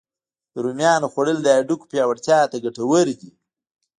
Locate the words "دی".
3.19-3.29